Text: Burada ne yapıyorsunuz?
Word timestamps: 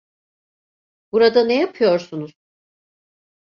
Burada 1.11 1.43
ne 1.43 1.59
yapıyorsunuz? 1.59 2.33